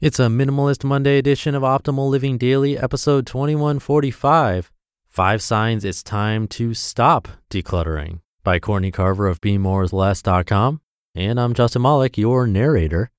[0.00, 4.70] It's a Minimalist Monday edition of Optimal Living Daily, episode 2145
[5.08, 10.80] Five Signs It's Time to Stop Decluttering by Courtney Carver of BeMoreWithLess.com.
[11.16, 13.10] And I'm Justin Malik, your narrator.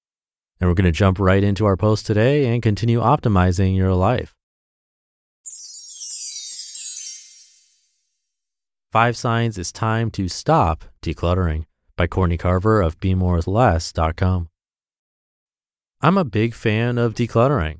[0.61, 4.33] And we're going to jump right into our post today and continue optimizing your life.
[8.89, 11.65] Five Signs It's Time to Stop Decluttering
[11.97, 14.47] by Courtney Carver of BeMoreWithLess.com.
[16.01, 17.79] I'm a big fan of decluttering.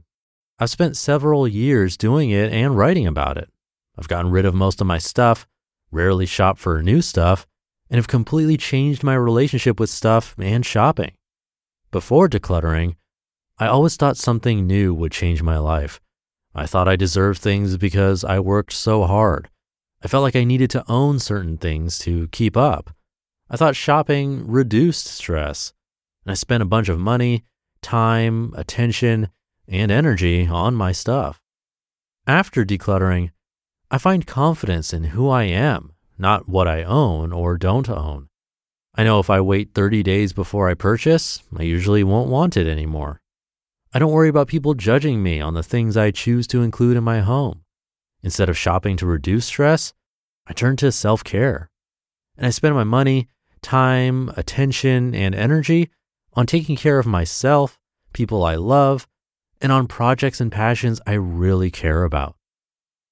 [0.59, 3.49] I've spent several years doing it and writing about it.
[3.97, 5.47] I've gotten rid of most of my stuff,
[5.89, 7.47] rarely shop for new stuff,
[7.89, 11.13] and have completely changed my relationship with stuff and shopping.
[11.91, 12.97] Before decluttering,
[13.57, 16.01] I always thought something new would change my life.
[16.53, 19.49] I thought I deserved things because I worked so hard.
[20.03, 22.89] I felt like I needed to own certain things to keep up.
[23.49, 25.71] I thought shopping reduced stress,
[26.25, 27.45] and I spent a bunch of money
[27.81, 29.29] time, attention,
[29.67, 31.41] and energy on my stuff.
[32.27, 33.31] After decluttering,
[33.91, 38.29] I find confidence in who I am, not what I own or don't own.
[38.95, 42.67] I know if I wait 30 days before I purchase, I usually won't want it
[42.67, 43.21] anymore.
[43.93, 47.03] I don't worry about people judging me on the things I choose to include in
[47.03, 47.63] my home.
[48.21, 49.93] Instead of shopping to reduce stress,
[50.45, 51.71] I turn to self care.
[52.37, 53.29] And I spend my money,
[53.61, 55.89] time, attention, and energy
[56.33, 57.78] on taking care of myself,
[58.13, 59.07] people I love,
[59.61, 62.35] and on projects and passions I really care about.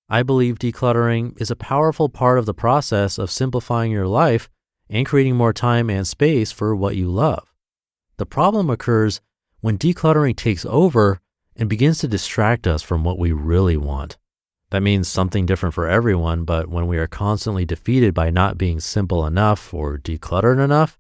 [0.09, 4.50] I believe decluttering is a powerful part of the process of simplifying your life
[4.90, 7.53] and creating more time and space for what you love.
[8.16, 9.19] The problem occurs
[9.59, 11.19] when decluttering takes over
[11.58, 14.18] and begins to distract us from what we really want.
[14.69, 18.79] That means something different for everyone, but when we are constantly defeated by not being
[18.79, 20.97] simple enough or decluttered enough,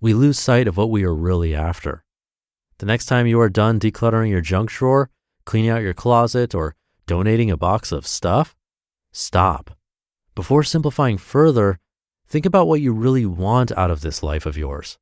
[0.00, 2.04] we lose sight of what we are really after.
[2.78, 5.10] The next time you are done decluttering your junk drawer,
[5.44, 6.74] cleaning out your closet, or
[7.06, 8.56] donating a box of stuff,
[9.12, 9.70] stop.
[10.34, 11.78] Before simplifying further,
[12.28, 14.98] think about what you really want out of this life of yours.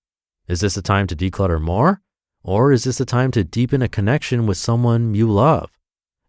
[0.49, 2.03] Is this a time to declutter more?
[2.43, 5.71] Or is this a time to deepen a connection with someone you love?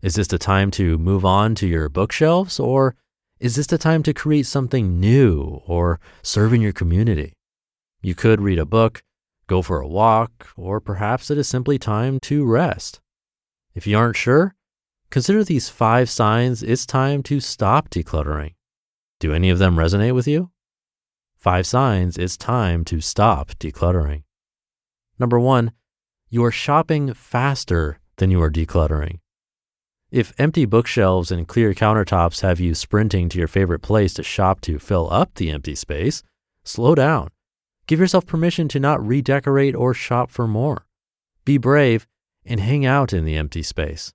[0.01, 2.59] Is this the time to move on to your bookshelves?
[2.59, 2.95] Or
[3.39, 7.33] is this the time to create something new or serve in your community?
[8.01, 9.03] You could read a book,
[9.47, 12.99] go for a walk, or perhaps it is simply time to rest.
[13.73, 14.55] If you aren't sure,
[15.09, 18.55] consider these five signs it's time to stop decluttering.
[19.19, 20.51] Do any of them resonate with you?
[21.37, 24.23] Five signs it's time to stop decluttering.
[25.19, 25.71] Number one,
[26.29, 29.19] you are shopping faster than you are decluttering.
[30.11, 34.61] If empty bookshelves and clear countertops have you sprinting to your favorite place to shop
[34.61, 36.21] to fill up the empty space,
[36.63, 37.29] slow down
[37.91, 40.85] Give yourself permission to not redecorate or shop for more.
[41.43, 42.07] Be brave
[42.45, 44.13] and hang out in the empty space.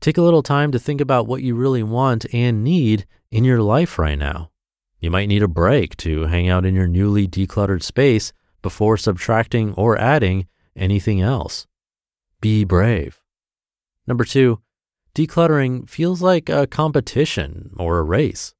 [0.00, 3.60] Take a little time to think about what you really want and need in your
[3.60, 4.52] life right now.
[5.00, 9.74] You might need a break to hang out in your newly decluttered space before subtracting
[9.74, 10.46] or adding
[10.76, 11.66] anything else.
[12.40, 13.20] Be brave.
[14.06, 14.60] Number two,
[15.16, 18.54] decluttering feels like a competition or a race.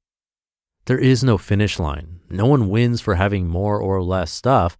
[0.83, 2.18] There is no finish line.
[2.29, 4.77] No one wins for having more or less stuff.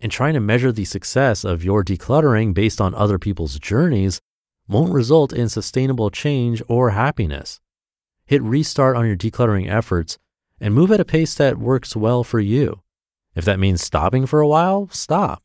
[0.00, 4.20] And trying to measure the success of your decluttering based on other people's journeys
[4.66, 7.60] won't result in sustainable change or happiness.
[8.24, 10.16] Hit restart on your decluttering efforts
[10.60, 12.80] and move at a pace that works well for you.
[13.34, 15.42] If that means stopping for a while, stop.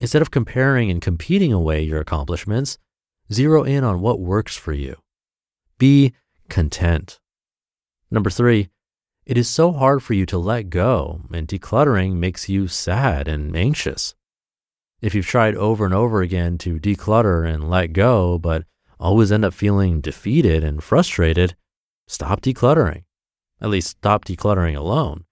[0.00, 2.78] Instead of comparing and competing away your accomplishments,
[3.32, 4.96] zero in on what works for you.
[5.78, 6.12] Be
[6.48, 7.18] content.
[8.10, 8.68] Number three,
[9.24, 13.56] it is so hard for you to let go, and decluttering makes you sad and
[13.56, 14.14] anxious.
[15.00, 18.64] If you've tried over and over again to declutter and let go, but
[19.00, 21.56] always end up feeling defeated and frustrated,
[22.06, 23.04] stop decluttering.
[23.60, 25.24] At least stop decluttering alone.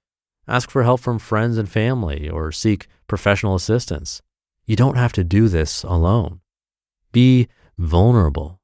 [0.46, 4.22] Ask for help from friends and family or seek professional assistance.
[4.66, 6.40] You don't have to do this alone.
[7.12, 7.48] Be
[7.78, 8.60] vulnerable.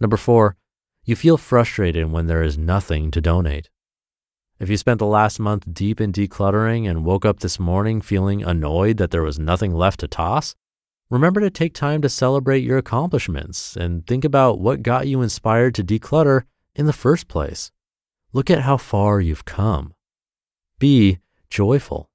[0.00, 0.56] Number four,
[1.04, 3.68] you feel frustrated when there is nothing to donate.
[4.60, 8.44] If you spent the last month deep in decluttering and woke up this morning feeling
[8.44, 10.54] annoyed that there was nothing left to toss,
[11.10, 15.74] remember to take time to celebrate your accomplishments and think about what got you inspired
[15.74, 16.44] to declutter
[16.76, 17.72] in the first place.
[18.32, 19.92] Look at how far you've come.
[20.78, 21.18] Be
[21.50, 22.08] joyful.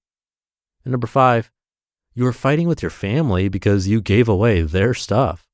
[0.86, 1.52] And number five,
[2.14, 5.46] you are fighting with your family because you gave away their stuff.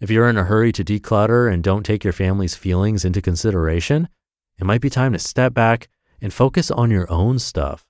[0.00, 4.08] If you're in a hurry to declutter and don't take your family's feelings into consideration,
[4.56, 5.88] it might be time to step back
[6.26, 7.86] and focus on your own stuff.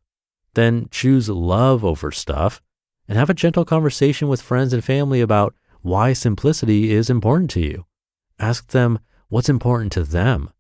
[0.52, 2.60] Then choose love over stuff
[3.08, 7.60] and have a gentle conversation with friends and family about why simplicity is important to
[7.62, 7.86] you.
[8.38, 8.98] Ask them
[9.30, 10.50] what's important to them.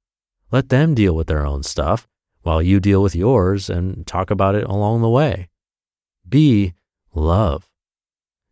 [0.50, 2.08] Let them deal with their own stuff
[2.40, 5.50] while you deal with yours and talk about it along the way.
[6.26, 6.72] Be
[7.14, 7.68] love.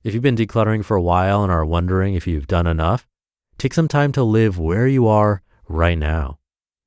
[0.03, 3.09] If you've been decluttering for a while and are wondering if you've done enough,
[3.56, 6.41] take some time to live where you are right now.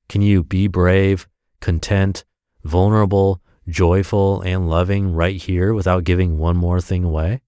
[0.08, 1.28] Can you be brave,
[1.62, 2.24] content,
[2.64, 7.42] vulnerable, joyful, and loving right here without giving one more thing away?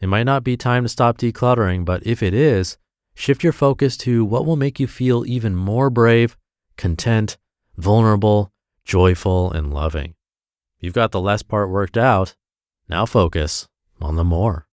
[0.00, 2.78] It might not be time to stop decluttering, but if it is,
[3.14, 6.36] shift your focus to what will make you feel even more brave,
[6.76, 7.36] content,
[7.76, 8.52] vulnerable,
[8.84, 10.14] joyful, and loving.
[10.80, 12.34] You've got the less part worked out.
[12.88, 13.68] Now focus
[14.00, 14.66] on the more.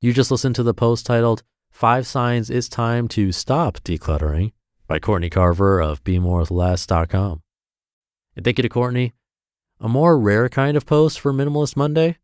[0.00, 1.42] You just listened to the post titled
[1.74, 4.52] Five Signs It's Time to Stop Decluttering
[4.86, 7.42] by Courtney Carver of BeMoreWithLess.com.
[8.36, 9.12] And thank you to Courtney.
[9.80, 12.18] A more rare kind of post for Minimalist Monday.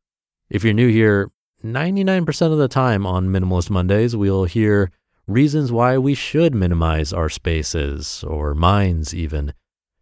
[0.49, 1.33] If you're new here,
[1.65, 4.93] 99% of the time on Minimalist Mondays, we'll hear
[5.27, 9.53] reasons why we should minimize our spaces or minds, even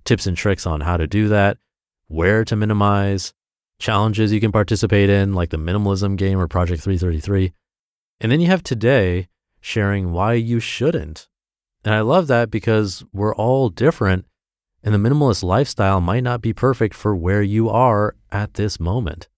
[0.05, 1.57] tips and tricks on how to do that,
[2.09, 3.33] where to minimize,
[3.79, 7.55] challenges you can participate in, like the minimalism game or Project 333.
[8.21, 9.29] And then you have today
[9.69, 11.29] sharing why you shouldn't.
[11.85, 14.25] And I love that because we're all different
[14.83, 19.29] and the minimalist lifestyle might not be perfect for where you are at this moment.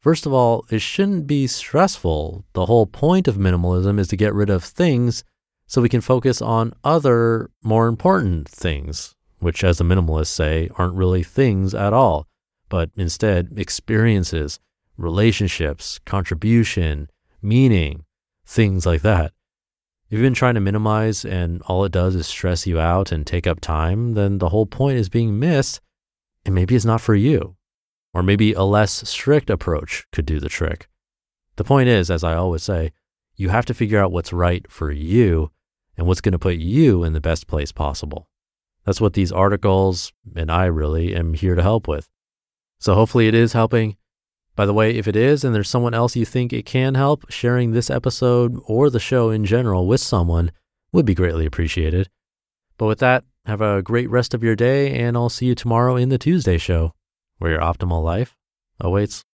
[0.00, 2.44] First of all, it shouldn't be stressful.
[2.54, 5.24] The whole point of minimalism is to get rid of things
[5.66, 10.94] so we can focus on other more important things, which, as the minimalists say, aren't
[10.94, 12.26] really things at all,
[12.68, 14.60] but instead experiences,
[14.96, 17.10] relationships, contribution,
[17.42, 18.04] meaning,
[18.46, 19.32] things like that.
[20.08, 23.26] If you've been trying to minimize and all it does is stress you out and
[23.26, 25.80] take up time, then the whole point is being missed
[26.44, 27.56] and maybe it's not for you.
[28.14, 30.88] Or maybe a less strict approach could do the trick.
[31.56, 32.92] The point is, as I always say,
[33.34, 35.50] you have to figure out what's right for you
[35.96, 38.28] and what's going to put you in the best place possible.
[38.84, 42.08] That's what these articles and I really am here to help with.
[42.78, 43.96] So hopefully it is helping.
[44.56, 47.30] By the way, if it is and there's someone else you think it can help,
[47.30, 50.50] sharing this episode or the show in general with someone
[50.92, 52.08] would be greatly appreciated.
[52.78, 55.96] But with that, have a great rest of your day, and I'll see you tomorrow
[55.96, 56.92] in the Tuesday show,
[57.38, 58.36] where your optimal life
[58.80, 59.24] awaits.